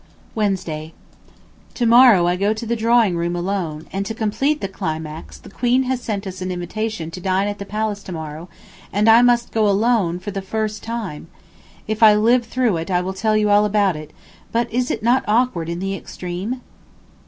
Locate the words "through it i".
12.45-13.01